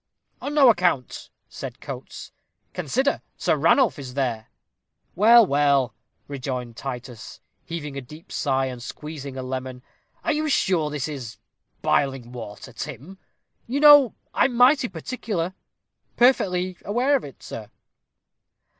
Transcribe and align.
"On 0.41 0.55
no 0.55 0.67
account," 0.71 1.29
said 1.47 1.79
Coates. 1.79 2.31
"Consider, 2.73 3.21
Sir 3.37 3.55
Ranulph 3.55 3.99
is 3.99 4.15
there." 4.15 4.49
"Well, 5.13 5.45
well," 5.45 5.93
rejoined 6.27 6.75
Titus, 6.75 7.39
heaving 7.65 7.95
a 7.95 8.01
deep 8.01 8.31
sigh, 8.31 8.65
and 8.65 8.81
squeezing 8.81 9.37
a 9.37 9.43
lemon; 9.43 9.83
"are 10.23 10.33
you 10.33 10.49
sure 10.49 10.89
this 10.89 11.07
is 11.07 11.37
biling 11.83 12.31
water, 12.31 12.73
Tim? 12.73 13.19
You 13.67 13.79
know, 13.79 14.15
I'm 14.33 14.55
mighty 14.55 14.87
particular." 14.87 15.53
"Perfectly 16.17 16.77
aware 16.83 17.15
of 17.15 17.23
it, 17.23 17.43
sir." 17.43 17.69